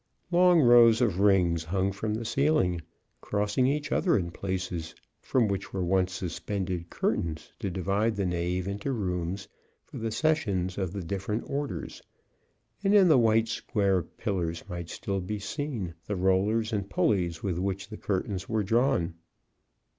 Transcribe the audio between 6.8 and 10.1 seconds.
curtains to divide the nave into rooms for the